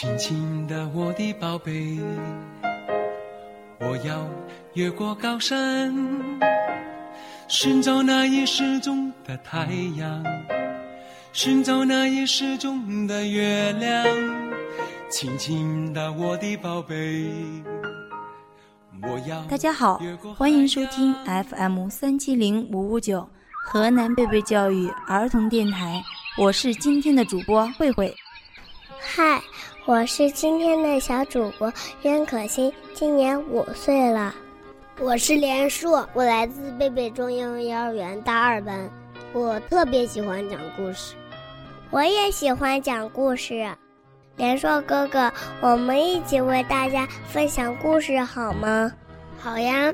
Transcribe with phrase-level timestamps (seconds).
[0.00, 2.00] 亲亲的我的宝贝，
[3.80, 4.26] 我要
[4.72, 5.94] 越过高山，
[7.48, 9.66] 寻找那已失踪的太
[9.98, 10.24] 阳，
[11.34, 14.02] 寻找那已失踪的月亮。
[15.10, 17.30] 亲亲的我的宝贝，
[19.02, 20.00] 我要大家好，
[20.34, 23.28] 欢迎收听 FM 三七零五五九
[23.66, 26.02] 河南贝贝教育儿童电台，
[26.38, 28.16] 我是今天的主播慧慧。
[28.98, 29.42] 嗨，
[29.90, 31.72] 我是今天的小主播
[32.02, 34.32] 袁可欣，今年五岁了。
[35.00, 38.88] 我是连硕，我来自贝贝中英幼儿园大二班。
[39.32, 41.16] 我特别喜欢讲故事，
[41.90, 43.68] 我也喜欢讲故事。
[44.36, 45.28] 连硕哥哥，
[45.60, 48.92] 我们一起为大家分享故事好吗？
[49.40, 49.92] 好呀，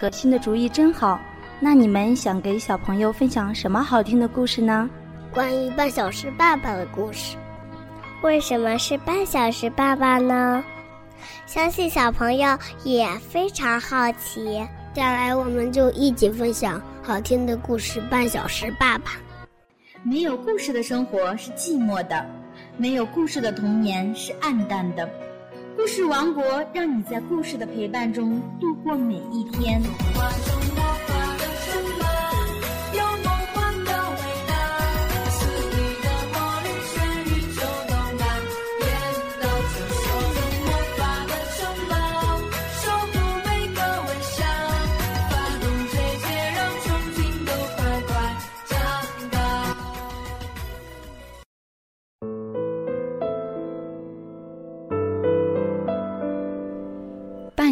[0.00, 1.20] 可欣的主意真好。
[1.60, 4.88] 那你们想给小朋友分享什么好听的故事呢？
[5.34, 7.36] 关于半小时爸爸的故事。
[8.20, 10.64] 为什么是半小时爸爸呢？
[11.46, 14.44] 相信小朋友也非常好奇。
[14.92, 19.10] 接下来，我们就一起分享好听的故事《半小时爸爸》。
[20.02, 22.26] 没有故事的生活是寂寞的，
[22.76, 25.08] 没有故事的童年是暗淡的。
[25.76, 29.80] 故事王国让你在故事的陪伴中度过每一天。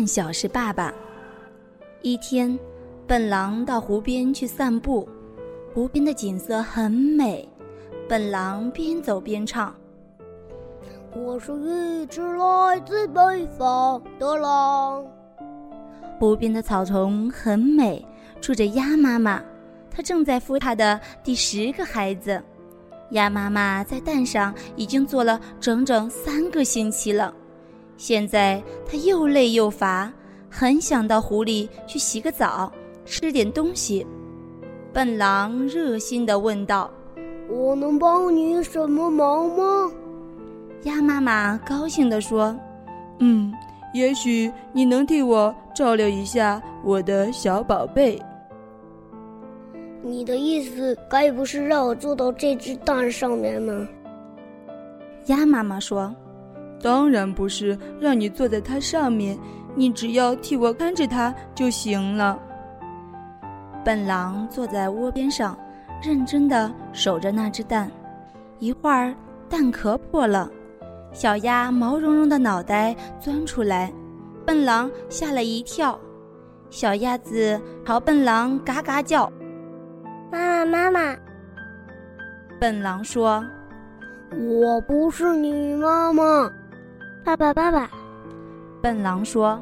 [0.06, 0.94] 半小是爸爸。
[2.00, 2.56] 一天，
[3.08, 5.08] 笨狼到湖边去散步，
[5.74, 7.48] 湖边的景色很美。
[8.08, 9.74] 笨狼边走边唱
[11.12, 15.04] ：“我是一只来自北方的狼。”
[16.20, 18.06] 湖边的草丛很美，
[18.40, 19.42] 住着鸭妈妈，
[19.90, 22.40] 它正在孵它的第十个孩子。
[23.10, 27.34] 鸭妈妈在蛋上已经坐了整整三个星期了。
[27.96, 30.12] 现在他又累又乏，
[30.50, 32.70] 很想到湖里去洗个澡，
[33.04, 34.06] 吃点东西。
[34.92, 36.90] 笨狼热心地问道
[37.48, 39.90] ：“我能帮你什么忙吗？”
[40.84, 42.56] 鸭妈妈高兴地说
[43.20, 43.52] ：“嗯，
[43.92, 48.20] 也许你能替我照料一下我的小宝贝。”
[50.02, 53.88] 你的意思该不是让我坐到这只蛋上面吗？
[55.26, 56.14] 鸭妈妈说。
[56.82, 59.38] 当然不是让你坐在它上面，
[59.74, 62.38] 你只要替我看着它就行了。
[63.84, 65.58] 笨狼坐在窝边上，
[66.02, 67.90] 认真的守着那只蛋。
[68.58, 69.14] 一会儿，
[69.48, 70.50] 蛋壳破了，
[71.12, 73.92] 小鸭毛茸茸的脑袋钻出来，
[74.44, 75.98] 笨狼吓了一跳。
[76.68, 79.30] 小鸭子朝笨狼嘎嘎叫
[80.32, 81.16] ：“妈妈，妈妈！”
[82.58, 83.44] 笨狼说
[84.50, 86.50] ：“我不是你妈妈。”
[87.26, 87.90] 爸爸，爸爸，
[88.80, 89.60] 笨狼说：“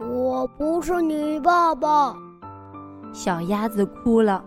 [0.00, 2.16] 我不是你爸爸。”
[3.12, 4.42] 小鸭子哭了。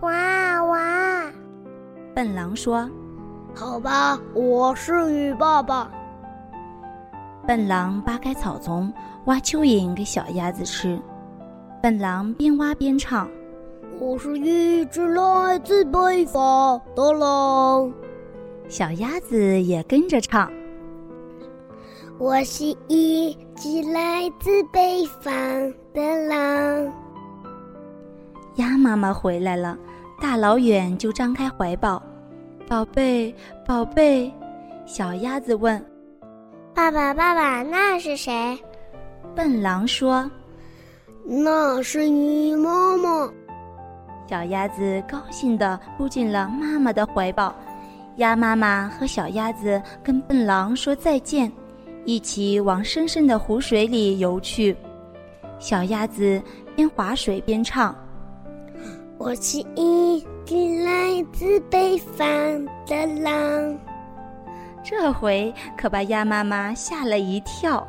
[0.00, 1.30] 哇哇！
[2.14, 2.88] 笨狼说
[3.54, 5.90] ：“好吧，我是你爸爸。”
[7.46, 8.90] 笨狼扒开草丛，
[9.26, 10.98] 挖蚯蚓给小鸭子吃。
[11.82, 13.28] 笨狼边挖边唱
[14.00, 17.92] ：“我是一只来自北方的狼。”
[18.70, 20.50] 小鸭子也跟着唱。
[22.16, 25.32] 我是一只来自北方
[25.92, 26.92] 的狼。
[28.54, 29.76] 鸭妈妈回来了，
[30.20, 32.00] 大老远就张开怀抱，
[32.68, 33.34] 宝贝，
[33.66, 34.32] 宝贝。
[34.86, 35.84] 小鸭子问
[36.72, 38.56] ：“爸爸，爸爸，那是谁？”
[39.34, 40.30] 笨狼说
[41.26, 43.28] ：“那是你妈妈。”
[44.30, 47.52] 小鸭子高兴地扑进了妈妈的怀抱。
[48.18, 51.50] 鸭妈妈和小鸭子跟笨狼说再见。
[52.04, 54.76] 一起往深深的湖水里游去，
[55.58, 56.40] 小鸭子
[56.76, 57.96] 边划水边唱
[59.16, 60.54] ：“我是一只
[60.84, 62.26] 来自北方
[62.86, 63.78] 的狼。”
[64.84, 67.86] 这回可把鸭妈妈吓了一跳。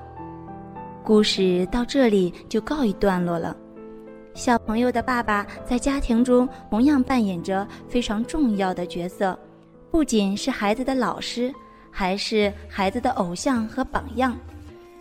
[1.03, 3.55] 故事到这里就告一段落了。
[4.33, 9.37] 小朋友的爸爸在家庭中同样扮演着非常重要的角色，
[9.91, 11.53] 不仅是孩子的老师。
[11.97, 14.37] 还是孩子的偶像和榜样，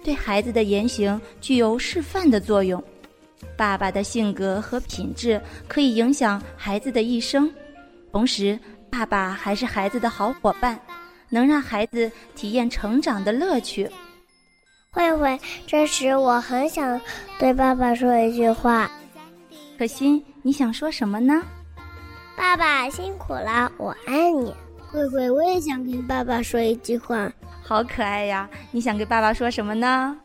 [0.05, 2.81] 对孩子的言行具有示范的作用。
[3.57, 7.53] 爸爸的性格和品质可以影响孩子的一生，
[8.13, 8.57] 同时，
[8.89, 10.79] 爸爸还是孩子的好伙伴，
[11.29, 13.91] 能让孩子体验成长的乐趣。
[14.91, 15.37] 慧慧，
[15.67, 17.01] 这时我很想
[17.41, 18.89] 对爸爸说一句话。
[19.77, 21.43] 可心，你想说什么呢？
[22.37, 24.55] 爸爸辛苦了，我爱你。
[24.95, 27.31] 慧慧，我也想跟爸爸说一句话。
[27.61, 28.49] 好可爱呀！
[28.71, 30.17] 你想跟爸爸说什么呢？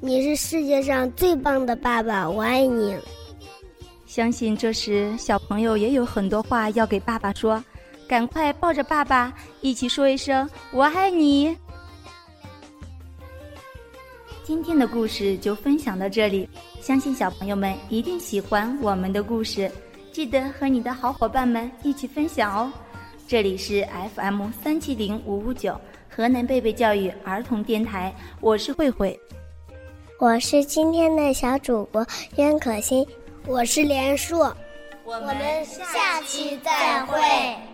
[0.00, 2.96] 你是世界上最棒的爸爸，我爱你。
[4.06, 7.62] 相信这时小朋友也有很多话要给爸爸说，
[8.08, 11.54] 赶快抱着爸爸一起说一声“我爱你”。
[14.44, 16.48] 今天的故事就分享到这里，
[16.80, 19.70] 相信小朋友们一定喜欢我们的故事，
[20.10, 22.72] 记得和你的好伙伴们一起分享哦。
[23.26, 25.80] 这里是 FM 三七零五五九
[26.14, 29.18] 河南贝贝教育儿童电台，我是慧慧，
[30.18, 32.06] 我是今天的小主播
[32.36, 33.06] 袁可欣，
[33.46, 34.38] 我是连树，
[35.04, 37.73] 我们下期再会。